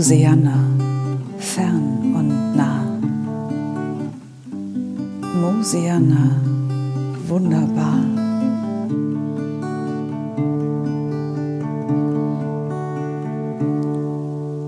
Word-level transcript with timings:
Mosiana, 0.00 0.56
fern 1.36 2.14
und 2.16 2.56
nah. 2.56 2.86
Mosiana, 5.42 6.40
wunderbar. 7.28 8.00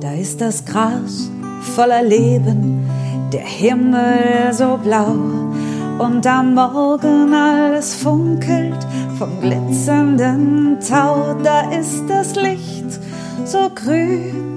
Da 0.00 0.12
ist 0.12 0.38
das 0.42 0.66
Gras 0.66 1.30
voller 1.74 2.02
Leben, 2.02 2.86
der 3.32 3.40
Himmel 3.40 4.52
so 4.52 4.78
blau 4.84 5.14
und 5.98 6.26
am 6.26 6.52
Morgen 6.52 7.32
alles 7.32 7.94
funkelt 7.94 8.86
vom 9.18 9.40
glitzernden 9.40 10.76
Tau. 10.86 11.34
Da 11.42 11.70
ist 11.70 12.02
das 12.06 12.34
Licht 12.34 13.00
so 13.46 13.70
grün, 13.74 14.51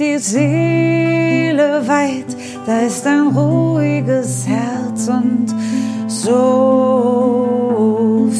die 0.00 0.18
Seele 0.18 1.86
weit, 1.86 2.34
da 2.64 2.80
ist 2.80 3.06
ein 3.06 3.28
ruhiges 3.36 4.46
Herz 4.48 5.08
und 5.08 5.54
so 6.08 6.70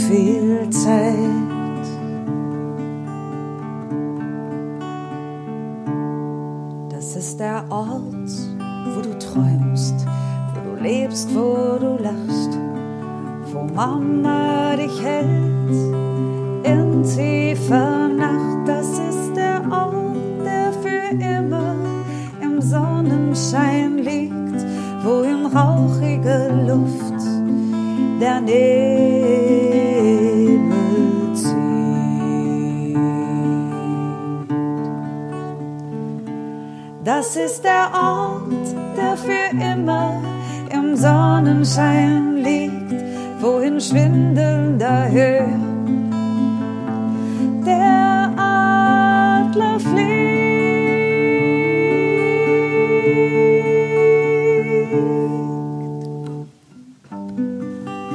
viel 0.09 0.71
Zeit. 0.71 1.19
Das 6.89 7.15
ist 7.15 7.39
der 7.39 7.63
Ort, 7.69 8.31
wo 8.95 9.03
du 9.03 9.19
träumst, 9.19 10.07
wo 10.55 10.61
du 10.71 10.83
lebst, 10.83 11.29
wo 11.35 11.77
du 11.79 12.03
lachst, 12.03 12.59
wo 13.53 13.65
Mama 13.75 14.50
der 28.31 28.41
Nebel 28.41 30.21
zieht. 31.35 31.57
Das 37.05 37.37
ist 37.37 37.65
der 37.65 37.91
Ort, 37.93 38.67
der 38.97 39.17
für 39.17 39.51
immer 39.73 40.23
im 40.73 40.97
Sonnenschein 40.97 42.37
liegt, 42.37 42.95
wo 43.41 43.59
in 43.59 43.81
schwindelnder 43.81 45.11
Höhe 45.11 45.70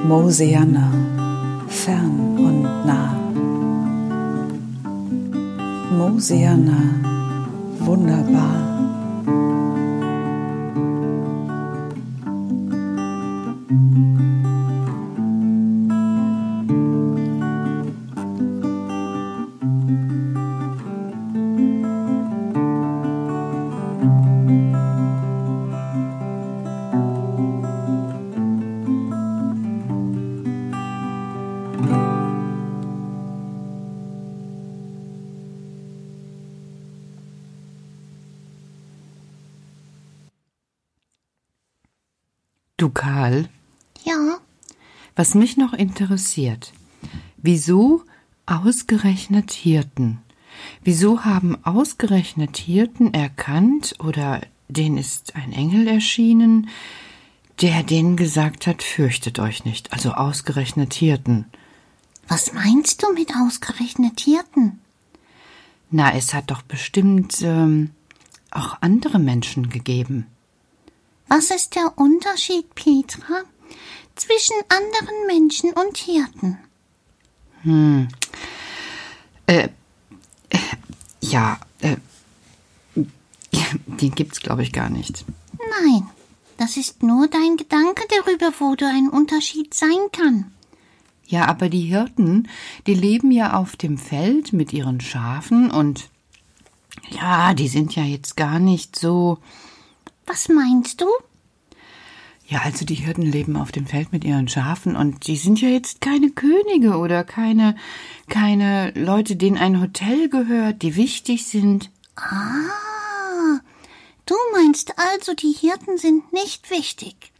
Mosiana, 0.07 0.91
fern 1.67 2.37
und 2.37 2.63
nah. 2.85 3.15
Mosiana, 5.97 6.77
wunderbar. 7.79 8.74
Du 42.85 42.91
Karl, 42.91 43.50
Ja, 44.03 44.38
was 45.16 45.34
mich 45.34 45.57
noch 45.57 45.73
interessiert, 45.73 46.72
wieso 47.38 48.03
ausgerechnet 48.46 49.51
Hirten? 49.53 50.19
Wieso 50.84 51.25
haben 51.25 51.57
ausgerechnet 51.66 52.57
Hirten 52.57 53.12
erkannt 53.12 53.95
oder 53.97 54.40
denen 54.68 55.00
ist 55.00 55.35
ein 55.35 55.51
Engel 55.51 55.88
erschienen, 55.88 56.69
der 57.59 57.81
denen 57.81 58.18
gesagt 58.18 58.68
hat, 58.68 58.84
fürchtet 58.84 59.40
euch 59.40 59.66
nicht, 59.66 59.91
also 59.91 60.12
ausgerechnet 60.12 60.94
Hirten? 60.94 61.45
was 62.28 62.53
meinst 62.53 63.01
du 63.01 63.12
mit 63.13 63.31
ausgerechnet 63.35 64.19
Hirten? 64.19 64.79
Na, 65.90 66.13
es 66.13 66.35
hat 66.35 66.51
doch 66.51 66.62
bestimmt 66.62 67.41
ähm, 67.41 67.90
auch 68.51 68.78
andere 68.81 69.18
Menschen 69.18 69.72
gegeben. 69.72 70.28
Was 71.28 71.52
ist 71.52 71.75
der 71.75 71.94
Unterschied, 71.97 72.74
Petra, 72.75 73.44
zwischen 74.16 74.56
anderen 74.69 75.28
Menschen 75.28 75.72
und 75.74 75.97
Hirten? 75.97 76.59
Ja, 81.22 81.59
äh, 81.81 81.97
den 83.88 84.12
gibt's 84.12 84.40
glaube 84.40 84.63
ich 84.63 84.72
gar 84.72 84.90
nicht. 84.90 85.25
Nein, 85.81 86.08
das 86.58 86.78
ist 86.78 87.03
nur 87.03 87.28
dein 87.28 87.57
Gedanke 87.57 88.03
darüber, 88.09 88.53
wo 88.59 88.75
da 88.75 88.88
ein 88.90 89.09
Unterschied 89.09 89.74
sein 89.74 90.12
kann. 90.12 90.52
Ja, 91.28 91.47
aber 91.47 91.69
die 91.69 91.81
Hirten, 91.81 92.47
die 92.86 92.94
leben 92.94 93.31
ja 93.31 93.56
auf 93.56 93.75
dem 93.75 93.97
Feld 93.97 94.53
mit 94.53 94.72
ihren 94.74 95.02
Schafen 95.02 95.72
und 95.72 96.09
ja, 97.09 97.53
die 97.53 97.68
sind 97.68 97.96
ja 97.96 98.03
jetzt 98.03 98.38
gar 98.38 98.59
nicht 98.59 98.97
so. 98.97 99.40
Was 100.25 100.50
meinst 100.50 101.02
du? 101.02 101.06
Ja, 102.47 102.59
also 102.63 102.86
die 102.86 102.96
Hirten 102.96 103.24
leben 103.24 103.58
auf 103.58 103.72
dem 103.72 103.88
Feld 103.88 104.12
mit 104.12 104.24
ihren 104.24 104.47
Schafen 104.47 104.96
und 104.96 105.25
die 105.25 105.36
sind 105.36 105.59
ja 105.62 105.69
jetzt 105.69 106.00
keine 106.00 106.30
Könige 106.30 106.97
oder 106.97 107.24
keine 107.24 107.75
keine 108.30 108.91
Leute, 108.91 109.36
denen 109.36 109.58
ein 109.58 109.81
Hotel 109.81 110.30
gehört, 110.30 110.84
die 110.84 110.96
wichtig 110.96 111.46
sind. 111.47 111.90
Ah, 112.16 113.59
du 114.28 114.36
meinst 114.53 114.94
also, 114.97 115.34
die 115.34 115.53
Hirten 115.53 115.97
sind 115.97 116.31
nicht 116.34 116.69
wichtig. 116.69 117.31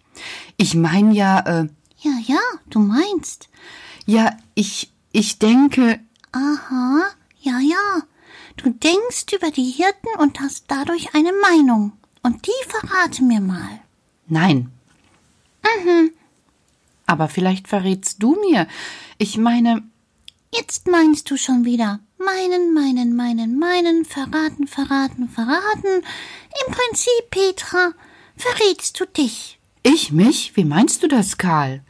Ich 0.58 0.74
meine 0.74 1.14
ja, 1.14 1.40
äh, 1.40 1.68
Ja, 2.00 2.12
ja, 2.26 2.40
du 2.70 2.80
meinst. 2.80 3.50
ja, 4.08 4.36
ich 4.56 4.92
ich 5.12 5.38
denke, 5.40 6.00
Aha, 6.32 7.04
ja, 7.42 7.60
ja. 7.60 8.02
Du 8.58 8.70
denkst 8.72 9.26
über 9.36 9.52
die 9.52 9.70
Hirten 9.70 10.10
und 10.20 10.40
hast 10.40 10.66
dadurch 10.68 11.14
eine 11.14 11.32
Meinung. 11.42 11.94
Und 12.26 12.48
die 12.48 12.62
verrate 12.68 13.24
mir 13.24 13.40
mal. 13.40 13.82
nein. 14.28 14.72
Aber 17.06 17.28
vielleicht 17.30 17.68
verrätst 17.68 18.22
du 18.24 18.36
mir. 18.50 18.68
Ich 19.20 19.38
meine, 19.38 19.84
Jetzt 20.58 20.88
meinst 20.88 21.30
du 21.30 21.38
schon 21.38 21.66
wieder. 21.66 22.00
Meinen, 22.18 22.74
meinen, 22.74 23.14
meinen, 23.16 23.60
meinen, 23.60 24.06
verraten, 24.06 24.68
verraten, 24.68 25.28
verraten. 25.28 26.04
Im 26.66 26.74
Prinzip, 26.74 27.30
Petra, 27.30 27.92
verrätst 28.38 28.98
du 29.00 29.06
dich. 29.06 29.60
ich 29.84 30.14
mich? 30.14 30.56
Wie 30.56 30.64
meinst 30.64 31.04
du 31.04 31.08
das, 31.10 31.38
Karl? 31.38 31.84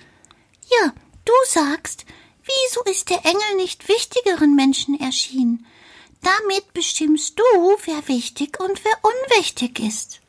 Ja, 0.68 0.94
du 1.26 1.34
sagst, 1.48 2.06
wieso 2.44 2.82
ist 2.92 3.12
der 3.12 3.24
Engel 3.24 3.56
nicht 3.58 3.88
wichtigeren 3.88 4.56
Menschen 4.56 5.00
erschienen? 5.00 5.66
Damit 6.22 6.74
bestimmst 6.74 7.38
du, 7.38 7.44
wer 7.86 8.08
wichtig 8.08 8.60
und 8.60 8.84
wer 8.84 8.98
unwichtig 9.04 9.80
ist. 9.80 10.22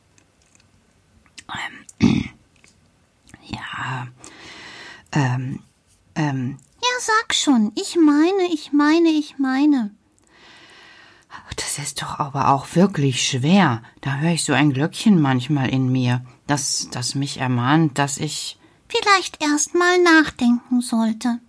Ja, 3.49 4.07
ähm, 5.13 5.61
ähm, 6.15 6.57
Ja, 6.81 6.89
sag 6.99 7.33
schon. 7.33 7.71
Ich 7.75 7.95
meine, 7.95 8.53
ich 8.53 8.73
meine, 8.73 9.09
ich 9.09 9.37
meine. 9.37 9.91
das 11.55 11.77
ist 11.77 12.01
doch 12.01 12.19
aber 12.19 12.49
auch 12.49 12.75
wirklich 12.75 13.25
schwer. 13.25 13.81
Da 14.01 14.17
höre 14.17 14.33
ich 14.33 14.43
so 14.43 14.51
ein 14.53 14.73
Glöckchen 14.73 15.21
manchmal 15.21 15.69
in 15.69 15.89
mir, 15.89 16.25
das, 16.45 16.89
das 16.91 17.15
mich 17.15 17.37
ermahnt, 17.37 17.97
dass 17.97 18.17
ich. 18.17 18.57
Vielleicht 18.89 19.41
erst 19.41 19.75
mal 19.75 19.97
nachdenken 20.01 20.81
sollte. 20.81 21.39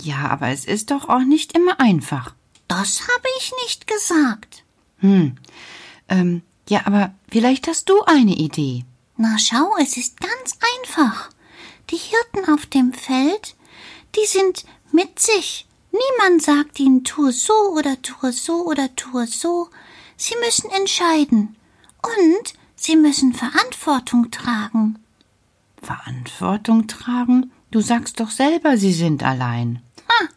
Ja, 0.00 0.28
aber 0.28 0.48
es 0.48 0.64
ist 0.64 0.90
doch 0.90 1.08
auch 1.08 1.20
nicht 1.24 1.56
immer 1.56 1.78
einfach. 1.80 2.34
Das 2.68 3.02
habe 3.02 3.28
ich 3.38 3.52
nicht 3.64 3.86
gesagt. 3.86 4.64
Ähm, 6.08 6.42
ja, 6.70 6.86
aber 6.86 7.12
vielleicht 7.28 7.66
hast 7.66 7.88
du 7.88 8.00
eine 8.04 8.36
Idee. 8.36 8.84
Na 9.16 9.36
schau, 9.38 9.74
es 9.82 9.96
ist 9.96 10.20
ganz 10.20 10.56
einfach. 10.76 11.30
Die 11.90 11.96
Hirten 11.96 12.52
auf 12.52 12.64
dem 12.66 12.92
Feld, 12.92 13.56
die 14.16 14.24
sind 14.24 14.64
mit 14.92 15.18
sich. 15.18 15.66
Niemand 15.90 16.42
sagt 16.42 16.78
ihnen, 16.78 17.02
tue 17.02 17.32
so 17.32 17.74
oder 17.76 18.00
tue 18.02 18.30
so 18.30 18.64
oder 18.64 18.94
tue 18.94 19.26
so. 19.26 19.68
Sie 20.16 20.36
müssen 20.44 20.70
entscheiden. 20.70 21.56
Und 22.02 22.54
Sie 22.76 22.94
müssen 22.94 23.34
Verantwortung 23.34 24.30
tragen. 24.30 25.04
Verantwortung 25.82 26.86
tragen? 26.86 27.52
Du 27.72 27.80
sagst 27.80 28.20
doch 28.20 28.30
selber, 28.30 28.76
Sie 28.76 28.92
sind 28.92 29.24
allein. 29.24 29.82
Ha, 30.08 30.28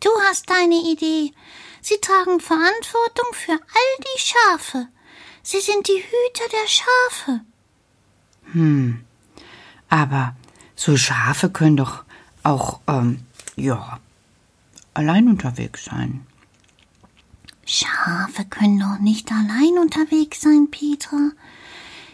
du 0.00 0.10
hast 0.28 0.50
deine 0.50 0.76
Idee. 0.76 1.32
Sie 1.80 1.96
tragen 2.02 2.38
Verantwortung 2.40 3.32
für 3.32 3.52
all 3.52 3.94
die 4.00 4.20
Schafe. 4.20 4.88
Sie 5.46 5.60
sind 5.60 5.86
die 5.86 6.02
Hüter 6.02 6.48
der 6.50 6.66
Schafe. 6.66 7.40
Hm. 8.52 9.04
Aber 9.90 10.34
so 10.74 10.96
Schafe 10.96 11.50
können 11.50 11.76
doch 11.76 12.02
auch, 12.42 12.80
ähm, 12.88 13.26
ja, 13.54 14.00
allein 14.94 15.28
unterwegs 15.28 15.84
sein. 15.84 16.26
Schafe 17.66 18.46
können 18.46 18.80
doch 18.80 18.98
nicht 19.00 19.30
allein 19.30 19.78
unterwegs 19.78 20.40
sein, 20.40 20.68
Petra. 20.70 21.30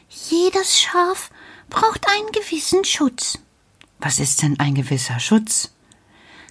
Jedes 0.09 0.81
Schaf 0.81 1.31
braucht 1.69 2.09
einen 2.09 2.33
gewissen 2.33 2.85
Schutz. 2.85 3.39
Was 4.01 4.19
ist 4.19 4.43
denn 4.43 4.59
ein 4.59 4.75
gewisser 4.75 5.21
Schutz? 5.21 5.71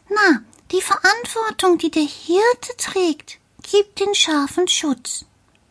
Na, 0.09 0.41
die 0.71 0.81
Verantwortung, 0.81 1.77
die 1.77 1.91
der 1.91 2.03
Hirte 2.03 2.77
trägt, 2.77 3.37
gibt 3.63 3.99
den 3.99 4.15
Schafen 4.15 4.69
Schutz. 4.69 5.25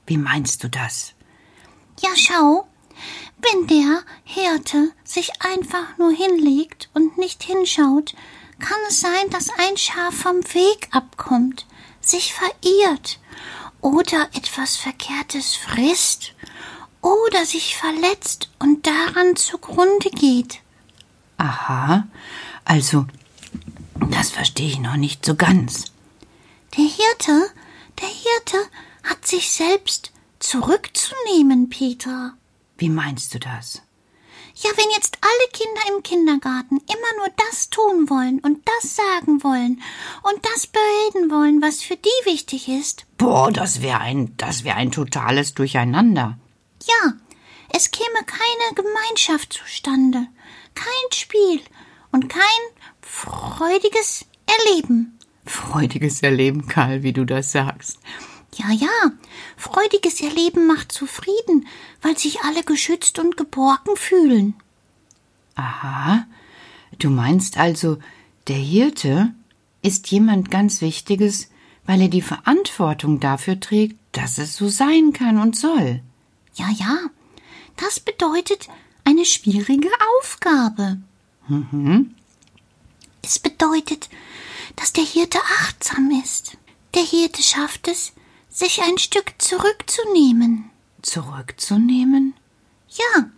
Wie 0.08 0.16
meinst 0.16 0.64
du 0.64 0.70
das? 0.70 1.12
Ja, 2.00 2.08
schau, 2.16 2.66
wenn 3.42 3.66
der 3.66 4.02
Hirte 4.24 4.90
sich 5.04 5.30
einfach 5.40 5.98
nur 5.98 6.12
hinlegt 6.12 6.88
und 6.94 7.18
nicht 7.18 7.42
hinschaut, 7.42 8.14
kann 8.58 8.78
es 8.88 9.00
sein, 9.00 9.28
dass 9.30 9.50
ein 9.50 9.76
Schaf 9.76 10.14
vom 10.14 10.42
Weg 10.54 10.88
abkommt, 10.92 11.66
sich 12.00 12.32
verirrt 12.32 13.20
oder 13.82 14.30
etwas 14.32 14.76
Verkehrtes 14.76 15.54
frisst 15.54 16.32
oder 17.02 17.44
sich 17.44 17.76
verletzt 17.76 18.48
und 18.58 18.86
daran 18.86 19.36
zugrunde 19.36 20.08
geht. 20.08 20.62
Aha, 21.36 22.08
also, 22.64 23.04
das 24.10 24.30
verstehe 24.30 24.68
ich 24.68 24.78
noch 24.78 24.96
nicht 24.96 25.26
so 25.26 25.34
ganz. 25.34 25.84
Der 26.78 26.84
Hirte, 26.84 27.50
der 28.00 28.08
Hirte 28.08 28.70
hat 29.08 29.26
sich 29.26 29.50
selbst 29.50 30.12
zurückzunehmen, 30.38 31.68
Peter. 31.70 32.34
Wie 32.76 32.88
meinst 32.88 33.34
du 33.34 33.38
das? 33.38 33.82
Ja, 34.54 34.70
wenn 34.76 34.90
jetzt 34.90 35.18
alle 35.20 35.50
Kinder 35.52 35.96
im 35.96 36.02
Kindergarten 36.02 36.78
immer 36.78 37.18
nur 37.18 37.28
das 37.48 37.70
tun 37.70 38.10
wollen 38.10 38.40
und 38.40 38.60
das 38.66 38.96
sagen 38.96 39.44
wollen 39.44 39.80
und 40.24 40.44
das 40.52 40.66
bereden 40.66 41.30
wollen, 41.30 41.62
was 41.62 41.82
für 41.82 41.96
die 41.96 42.24
wichtig 42.24 42.68
ist. 42.68 43.06
Boah, 43.18 43.52
das 43.52 43.82
wäre 43.82 44.00
ein, 44.00 44.34
das 44.36 44.64
wäre 44.64 44.76
ein 44.76 44.90
totales 44.90 45.54
Durcheinander. 45.54 46.38
Ja, 46.84 47.12
es 47.72 47.92
käme 47.92 48.24
keine 48.26 48.74
Gemeinschaft 48.74 49.52
zustande, 49.52 50.26
kein 50.74 51.12
Spiel 51.12 51.60
und 52.10 52.28
kein 52.28 52.42
freudiges 53.00 54.26
Erleben. 54.46 55.18
Freudiges 55.46 56.22
Erleben, 56.22 56.66
Karl, 56.66 57.04
wie 57.04 57.12
du 57.12 57.24
das 57.24 57.52
sagst. 57.52 57.98
Ja, 58.58 58.72
ja, 58.72 59.12
freudiges 59.56 60.20
Erleben 60.20 60.66
macht 60.66 60.90
zufrieden, 60.90 61.68
weil 62.02 62.18
sich 62.18 62.40
alle 62.40 62.64
geschützt 62.64 63.20
und 63.20 63.36
geborgen 63.36 63.96
fühlen. 63.96 64.54
Aha, 65.54 66.26
du 66.98 67.08
meinst 67.08 67.56
also, 67.56 67.98
der 68.48 68.56
Hirte 68.56 69.32
ist 69.82 70.10
jemand 70.10 70.50
ganz 70.50 70.80
Wichtiges, 70.80 71.50
weil 71.86 72.00
er 72.02 72.08
die 72.08 72.22
Verantwortung 72.22 73.20
dafür 73.20 73.60
trägt, 73.60 73.96
dass 74.12 74.38
es 74.38 74.56
so 74.56 74.68
sein 74.68 75.12
kann 75.12 75.38
und 75.38 75.56
soll. 75.56 76.02
Ja, 76.54 76.68
ja, 76.70 76.98
das 77.76 78.00
bedeutet 78.00 78.68
eine 79.04 79.24
schwierige 79.24 79.90
Aufgabe. 80.18 80.98
Mhm. 81.46 82.14
Es 83.22 83.38
bedeutet, 83.38 84.08
dass 84.74 84.92
der 84.92 85.04
Hirte 85.04 85.38
achtsam 85.60 86.10
ist. 86.22 86.56
Der 86.94 87.02
Hirte 87.02 87.42
schafft 87.42 87.86
es, 87.88 88.12
sich 88.58 88.82
ein 88.82 88.98
Stück 88.98 89.34
zurückzunehmen. 89.38 90.70
Zurückzunehmen? 91.02 92.34
Ja, 92.88 93.30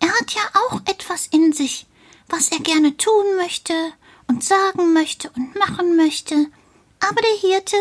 er 0.00 0.08
hat 0.08 0.32
ja 0.32 0.40
auch 0.54 0.80
etwas 0.86 1.26
in 1.26 1.52
sich, 1.52 1.86
was 2.28 2.48
er 2.48 2.60
gerne 2.60 2.96
tun 2.96 3.36
möchte 3.36 3.74
und 4.28 4.42
sagen 4.42 4.94
möchte 4.94 5.30
und 5.36 5.54
machen 5.56 5.96
möchte. 5.96 6.46
Aber 7.00 7.20
der 7.20 7.50
Hirte, 7.50 7.76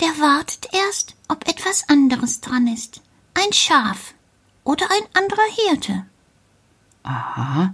der 0.00 0.18
wartet 0.18 0.66
erst, 0.72 1.14
ob 1.28 1.48
etwas 1.48 1.88
anderes 1.88 2.40
dran 2.40 2.66
ist. 2.66 3.02
Ein 3.34 3.52
Schaf 3.52 4.14
oder 4.64 4.86
ein 4.90 5.22
anderer 5.22 5.48
Hirte. 5.68 6.06
Aha. 7.04 7.72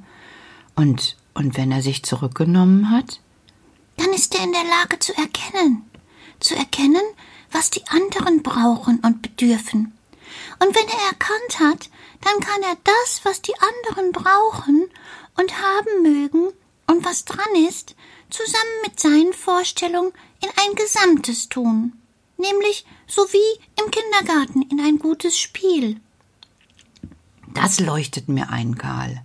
Und, 0.76 1.16
und 1.32 1.56
wenn 1.56 1.72
er 1.72 1.80
sich 1.80 2.02
zurückgenommen 2.02 2.90
hat? 2.90 3.20
Dann 3.96 4.12
ist 4.12 4.34
er 4.34 4.44
in 4.44 4.52
der 4.52 4.64
Lage 4.64 4.98
zu 4.98 5.16
erkennen. 5.16 5.90
Zu 6.38 6.54
erkennen, 6.54 7.02
was 7.52 7.70
die 7.70 7.86
anderen 7.88 8.42
brauchen 8.42 9.00
und 9.00 9.22
bedürfen. 9.22 9.96
Und 10.58 10.74
wenn 10.74 10.88
er 10.88 11.06
erkannt 11.10 11.60
hat, 11.60 11.90
dann 12.20 12.40
kann 12.40 12.62
er 12.62 12.76
das, 12.84 13.24
was 13.24 13.42
die 13.42 13.54
anderen 13.54 14.12
brauchen 14.12 14.88
und 15.36 15.60
haben 15.60 16.02
mögen 16.02 16.48
und 16.86 17.04
was 17.04 17.24
dran 17.24 17.54
ist, 17.68 17.94
zusammen 18.30 18.82
mit 18.84 18.98
seinen 18.98 19.32
Vorstellungen 19.32 20.12
in 20.40 20.48
ein 20.48 20.74
Gesamtes 20.74 21.48
tun, 21.48 21.92
nämlich 22.36 22.84
so 23.06 23.22
wie 23.32 23.82
im 23.82 23.90
Kindergarten 23.90 24.62
in 24.62 24.80
ein 24.80 24.98
gutes 24.98 25.38
Spiel. 25.38 26.00
Das 27.54 27.80
leuchtet 27.80 28.28
mir 28.28 28.48
ein, 28.50 28.78
Karl. 28.78 29.22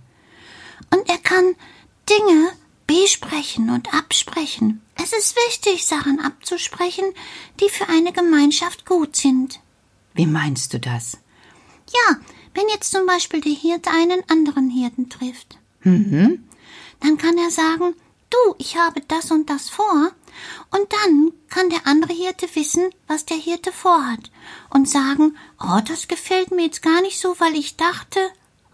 Und 0.94 1.08
er 1.08 1.18
kann 1.18 1.54
Dinge 2.08 2.52
besprechen 2.88 3.70
und 3.70 3.94
absprechen. 3.94 4.82
Es 4.96 5.12
ist 5.12 5.36
wichtig, 5.46 5.86
Sachen 5.86 6.18
abzusprechen, 6.18 7.04
die 7.60 7.68
für 7.68 7.88
eine 7.88 8.12
Gemeinschaft 8.12 8.84
gut 8.84 9.14
sind. 9.14 9.60
Wie 10.14 10.26
meinst 10.26 10.72
du 10.72 10.80
das? 10.80 11.18
Ja, 11.92 12.16
wenn 12.54 12.68
jetzt 12.68 12.90
zum 12.90 13.06
Beispiel 13.06 13.40
der 13.40 13.52
Hirte 13.52 13.90
einen 13.90 14.22
anderen 14.28 14.68
Hirten 14.70 15.08
trifft, 15.08 15.58
Mhm. 15.84 16.44
dann 17.00 17.16
kann 17.18 17.38
er 17.38 17.50
sagen, 17.52 17.94
du, 18.30 18.54
ich 18.58 18.76
habe 18.76 19.00
das 19.06 19.30
und 19.30 19.48
das 19.48 19.68
vor, 19.68 20.10
und 20.70 20.92
dann 20.92 21.32
kann 21.48 21.70
der 21.70 21.86
andere 21.86 22.12
Hirte 22.12 22.48
wissen, 22.54 22.90
was 23.06 23.24
der 23.26 23.36
Hirte 23.36 23.70
vorhat, 23.70 24.30
und 24.70 24.88
sagen, 24.88 25.36
oh, 25.60 25.78
das 25.86 26.08
gefällt 26.08 26.50
mir 26.50 26.64
jetzt 26.64 26.82
gar 26.82 27.00
nicht 27.02 27.20
so, 27.20 27.38
weil 27.38 27.54
ich 27.54 27.76
dachte, 27.76 28.18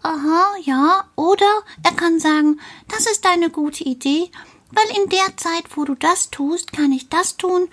aha, 0.05 0.55
ja, 0.63 1.05
oder 1.15 1.63
er 1.83 1.93
kann 1.93 2.19
sagen, 2.19 2.59
das 2.87 3.07
ist 3.07 3.25
eine 3.25 3.49
gute 3.49 3.83
Idee, 3.83 4.29
weil 4.71 5.03
in 5.03 5.09
der 5.09 5.35
Zeit, 5.37 5.65
wo 5.75 5.83
du 5.83 5.95
das 5.95 6.29
tust, 6.29 6.73
kann 6.73 6.91
ich 6.91 7.09
das 7.09 7.37
tun. 7.37 7.67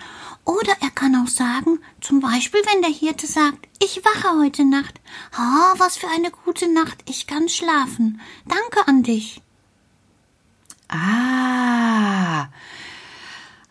Oder 0.44 0.72
er 0.80 0.90
kann 0.90 1.14
auch 1.16 1.28
sagen, 1.28 1.80
zum 2.00 2.20
Beispiel, 2.20 2.60
wenn 2.66 2.82
der 2.82 2.90
Hirte 2.90 3.26
sagt, 3.26 3.68
ich 3.82 4.04
wache 4.04 4.38
heute 4.38 4.64
Nacht. 4.64 5.00
Ah, 5.36 5.74
was 5.78 5.96
für 5.96 6.08
eine 6.08 6.30
gute 6.30 6.72
Nacht, 6.72 6.98
ich 7.08 7.26
kann 7.26 7.48
schlafen. 7.48 8.20
Danke 8.46 8.88
an 8.88 9.02
dich. 9.02 9.40
Ah. 10.88 12.48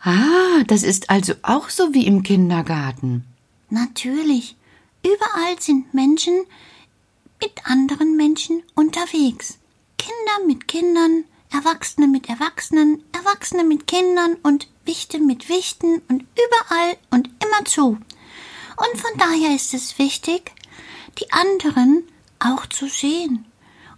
Ah, 0.04 0.64
das 0.68 0.84
ist 0.84 1.10
also 1.10 1.34
auch 1.42 1.70
so 1.70 1.94
wie 1.94 2.06
im 2.06 2.24
Kindergarten. 2.24 3.26
Natürlich, 3.70 4.56
überall 5.04 5.60
sind 5.60 5.94
Menschen 5.94 6.46
mit 7.42 7.66
anderen 7.66 8.16
Menschen 8.16 8.64
unterwegs. 8.76 9.58
Kinder 9.98 10.46
mit 10.48 10.68
Kindern, 10.68 11.26
Erwachsene 11.52 12.08
mit 12.08 12.30
Erwachsenen, 12.30 13.04
Erwachsene 13.12 13.64
mit 13.64 13.88
Kindern 13.88 14.36
und 14.44 14.68
Wichte 14.86 15.20
mit 15.20 15.50
Wichten 15.50 16.02
und 16.08 16.22
überall 16.22 16.98
und 17.10 17.30
immerzu. 17.44 17.98
Und 18.78 19.02
von 19.02 19.18
daher 19.18 19.56
ist 19.56 19.74
es 19.74 20.00
wichtig, 20.00 20.52
die 21.20 21.32
anderen 21.32 22.04
auch 22.40 22.66
zu 22.66 22.88
sehen 22.88 23.46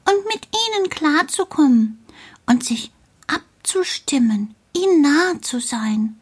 und 0.09 0.25
mit 0.25 0.47
ihnen 0.67 0.89
klarzukommen 0.89 2.03
und 2.45 2.63
sich 2.63 2.91
abzustimmen, 3.27 4.55
ihnen 4.75 5.01
nahe 5.01 5.41
zu 5.41 5.59
sein, 5.59 6.19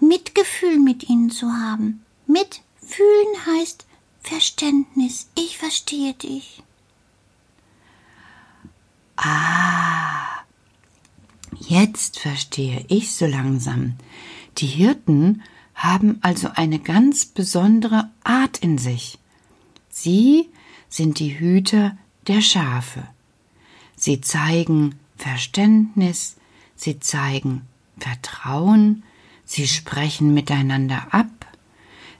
Mitgefühl 0.00 0.78
mit 0.78 1.08
ihnen 1.08 1.30
zu 1.30 1.52
haben. 1.52 2.04
Mitfühlen 2.26 3.46
heißt 3.46 3.86
Verständnis. 4.24 5.28
Ich 5.36 5.58
verstehe 5.58 6.14
dich. 6.14 6.62
Ah. 9.16 10.42
Jetzt 11.60 12.18
verstehe 12.18 12.84
ich 12.88 13.14
so 13.14 13.26
langsam. 13.26 13.94
Die 14.58 14.66
Hirten 14.66 15.42
haben 15.74 16.18
also 16.22 16.48
eine 16.54 16.78
ganz 16.78 17.26
besondere 17.26 18.10
Art 18.24 18.58
in 18.58 18.78
sich. 18.78 19.18
Sie 19.90 20.48
sind 20.88 21.18
die 21.18 21.38
Hüter 21.38 21.96
der 22.26 22.40
Schafe. 22.40 23.06
Sie 23.96 24.20
zeigen 24.20 24.94
Verständnis, 25.16 26.36
sie 26.76 26.98
zeigen 26.98 27.62
Vertrauen, 27.98 29.04
sie 29.44 29.68
sprechen 29.68 30.34
miteinander 30.34 31.08
ab, 31.10 31.28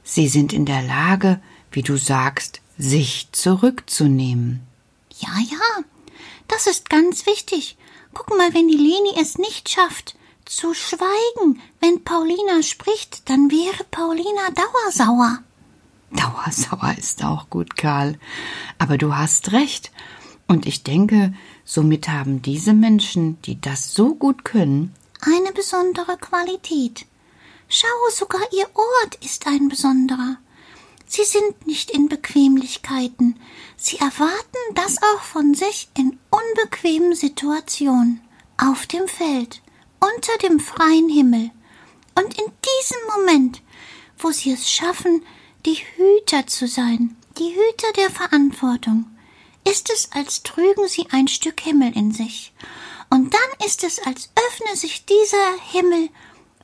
sie 0.03 0.29
sind 0.29 0.53
in 0.53 0.67
der 0.67 0.83
Lage, 0.83 1.41
wie 1.75 1.83
du 1.83 1.97
sagst, 1.97 2.61
sich 2.79 3.29
zurückzunehmen. 3.33 4.61
Ja, 5.19 5.35
ja, 5.51 5.85
das 6.49 6.67
ist 6.67 6.91
ganz 6.91 7.27
wichtig. 7.27 7.77
Guck 8.13 8.37
mal, 8.37 8.55
wenn 8.55 8.69
die 8.69 8.77
Leni 8.77 9.21
es 9.21 9.39
nicht 9.39 9.69
schafft, 9.69 10.17
zu 10.45 10.75
schweigen, 10.75 11.61
wenn 11.81 12.05
Paulina 12.05 12.63
spricht, 12.63 13.29
dann 13.29 13.51
wäre 13.51 13.85
Paulina 13.91 14.51
dauersauer. 14.55 15.39
Dauersauer 16.11 16.95
ist 16.99 17.25
auch 17.25 17.51
gut, 17.51 17.77
Karl. 17.77 18.19
Aber 18.79 18.99
du 18.99 19.17
hast 19.17 19.53
recht. 19.53 19.91
Und 20.47 20.67
ich 20.67 20.83
denke, 20.83 21.33
somit 21.65 22.09
haben 22.09 22.43
diese 22.43 22.75
Menschen, 22.75 23.41
die 23.43 23.61
das 23.61 23.95
so 23.95 24.15
gut 24.15 24.45
können, 24.45 24.95
eine 25.21 25.53
besondere 25.53 26.19
Qualität. 26.19 27.07
Schau, 27.69 27.89
sogar 28.13 28.43
ihr 28.53 28.67
Ort 28.75 29.15
ist 29.25 29.47
ein 29.47 29.69
besonderer. 29.69 30.37
Sie 31.07 31.25
sind 31.25 31.67
nicht 31.67 31.91
in 31.91 32.09
Bequemlichkeiten. 32.09 33.39
Sie 33.77 33.99
erwarten 33.99 34.75
das 34.75 34.99
auch 35.03 35.23
von 35.23 35.55
sich 35.55 35.89
in 35.97 36.19
unbequemen 36.31 37.15
Situationen, 37.15 38.21
auf 38.57 38.87
dem 38.87 39.07
Feld, 39.09 39.63
unter 40.01 40.37
dem 40.39 40.61
freien 40.61 41.09
Himmel. 41.09 41.51
Und 42.15 42.39
in 42.39 42.47
diesem 42.47 42.99
Moment, 43.17 43.63
wo 44.19 44.31
sie 44.31 44.53
es 44.53 44.71
schaffen, 44.71 45.25
die 45.67 45.77
Hüter 45.97 46.47
zu 46.47 46.67
sein, 46.67 47.17
die 47.39 47.55
Hüter 47.55 47.93
der 47.97 48.11
Verantwortung, 48.11 49.07
ist 49.69 49.91
es, 49.91 50.13
als 50.13 50.43
trügen 50.43 50.89
sie 50.89 51.07
ein 51.11 51.29
Stück 51.29 51.61
Himmel 51.61 51.97
in 51.97 52.13
sich. 52.13 52.53
Und 53.11 53.35
dann 53.35 53.67
ist 53.67 53.85
es, 53.85 53.99
als 54.01 54.31
öffne 54.49 54.77
sich 54.77 55.07
dieser 55.07 55.59
Himmel, 55.73 56.11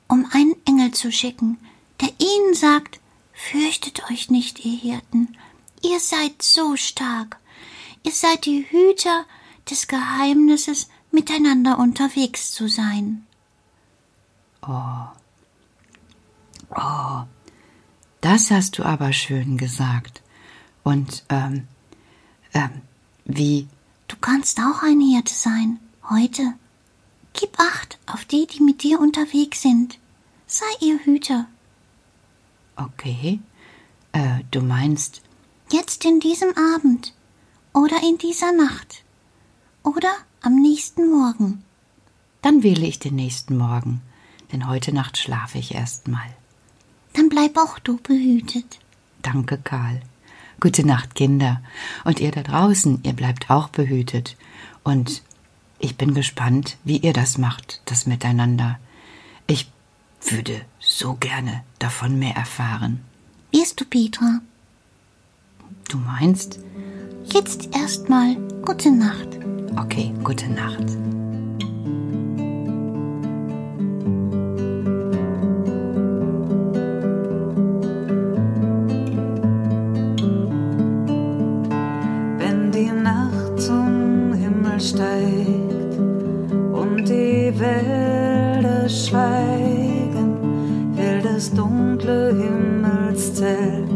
um 0.09 0.29
einen 0.33 0.57
Engel 0.67 0.93
zu 0.93 1.11
schicken, 1.11 1.59
der 2.01 2.11
ihnen 2.19 2.55
sagt, 2.55 3.00
fürchtet 3.41 4.11
euch 4.11 4.31
nicht, 4.31 4.65
ihr 4.65 4.79
Hirten, 4.79 5.37
ihr 5.83 6.01
seid 6.01 6.43
so 6.43 6.77
stark, 6.77 7.39
ihr 8.03 8.13
seid 8.13 8.45
die 8.45 8.67
Hüter 8.69 9.25
des 9.69 9.89
Geheimnisses, 9.89 10.89
miteinander 11.11 11.79
unterwegs 11.79 12.53
zu 12.53 12.69
sein. 12.69 13.27
Oh. 14.63 15.07
Oh. 16.77 17.23
Das 18.21 18.51
hast 18.51 18.79
du 18.79 18.85
aber 18.85 19.13
schön 19.13 19.57
gesagt. 19.57 20.23
Und, 20.85 21.25
ähm, 21.31 21.67
ähm, 22.53 22.83
wie? 23.25 23.67
Du 24.07 24.17
kannst 24.21 24.61
auch 24.61 24.83
ein 24.83 25.01
Hirte 25.01 25.35
sein, 25.35 25.81
heute. 26.09 26.55
Gib 27.33 27.59
Acht 27.59 27.99
auf 28.07 28.25
die, 28.25 28.47
die 28.47 28.63
mit 28.63 28.83
dir 28.83 29.01
unterwegs 29.01 29.63
sind. 29.63 29.99
Sei 30.47 30.67
ihr 30.81 30.99
Hüter. 30.99 31.47
Okay. 32.81 33.41
Äh, 34.13 34.41
du 34.51 34.63
meinst. 34.63 35.23
Jetzt 35.71 36.05
in 36.05 36.21
diesem 36.21 36.51
Abend. 36.57 37.15
Oder 37.73 37.97
in 38.03 38.19
dieser 38.19 38.53
Nacht. 38.53 39.05
Oder 39.83 40.13
am 40.43 40.57
nächsten 40.57 41.09
Morgen. 41.11 41.63
Dann 42.43 42.63
wähle 42.63 42.87
ich 42.87 42.99
den 42.99 43.17
nächsten 43.17 43.57
Morgen, 43.57 44.01
denn 44.51 44.67
heute 44.67 44.95
Nacht 44.95 45.19
schlafe 45.19 45.59
ich 45.59 45.75
erst 45.75 46.09
mal. 46.09 46.35
Dann 47.13 47.29
bleib 47.29 47.57
auch 47.59 47.79
du 47.79 47.99
behütet. 47.99 48.81
Danke, 49.23 49.59
Karl. 49.59 50.01
Gute 50.59 50.87
Nacht, 50.87 51.15
Kinder. 51.15 51.63
Und 52.05 52.21
ihr 52.21 52.31
da 52.31 52.43
draußen, 52.43 53.01
ihr 53.03 53.13
bleibt 53.13 53.51
auch 53.51 53.69
behütet. 53.69 54.37
Und 54.83 55.23
ich 55.79 55.97
bin 55.97 56.15
gespannt, 56.15 56.79
wie 56.85 56.99
ihr 56.99 57.13
das 57.13 57.39
macht, 57.39 57.83
das 57.85 58.07
Miteinander. 58.07 58.79
Ich 59.47 59.71
würde 60.21 60.61
so 60.79 61.15
gerne 61.15 61.65
davon 61.79 62.19
mehr 62.19 62.35
erfahren. 62.35 63.01
Wirst 63.53 63.81
du, 63.81 63.85
Petra? 63.85 64.41
Du 65.89 65.99
meinst? 65.99 66.61
Jetzt 67.33 67.75
erstmal 67.75 68.37
gute 68.63 68.91
Nacht. 68.91 69.29
Okay, 69.77 70.13
gute 70.23 70.49
Nacht. 70.49 70.85
Wenn 82.39 82.71
die 82.73 82.91
Nacht 82.91 83.61
zum 83.61 84.33
Himmel 84.35 84.81
steigt 84.81 85.99
und 86.73 87.05
die 87.09 87.53
Wälder 87.59 88.89
schweigen, 88.89 89.30
dunkle 92.01 92.35
Himmelszelt. 92.35 93.91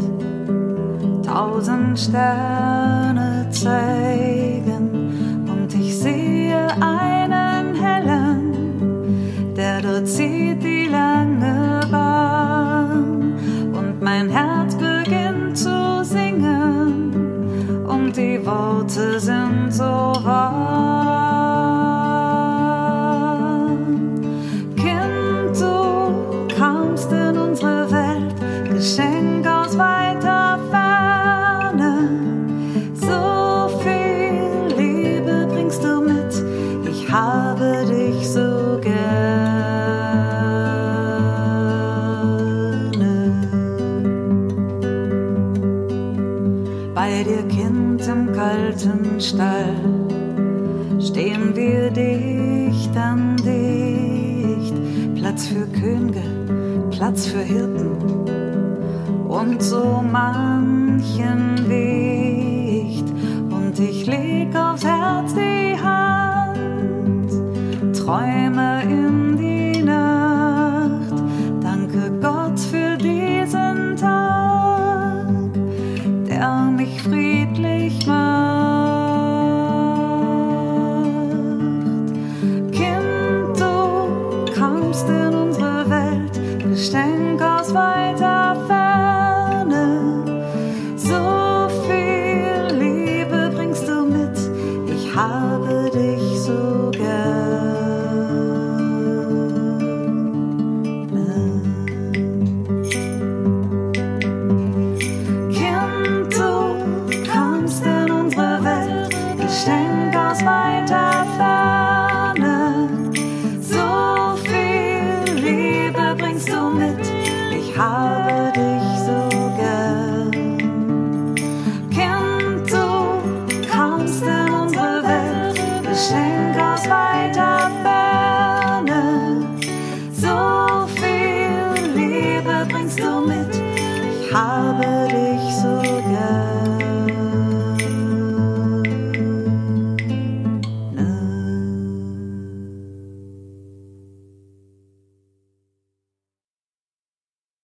Tausend 1.25 1.99
Sterne 1.99 3.49
zeigen 3.51 5.47
und 5.49 5.75
ich 5.75 5.99
sehe 5.99 6.67
einen 6.81 7.75
hellen, 7.75 9.55
der 9.57 9.81
dort 9.81 10.07
zieht 10.07 10.63
die 10.63 10.87
lange 10.87 11.81
Bahn. 11.91 13.35
Und 13.73 14.03
mein 14.03 14.29
Herz 14.29 14.77
beginnt 14.77 15.57
zu 15.57 16.05
singen 16.05 17.85
und 17.87 18.17
die 18.17 18.45
Worte 18.45 19.19
sind 19.19 19.44
Platz 57.35 57.49
für 57.49 57.64